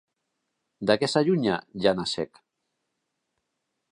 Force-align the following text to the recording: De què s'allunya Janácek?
De 0.91 0.95
què 1.01 1.09
s'allunya 1.11 1.59
Janácek? 1.85 2.43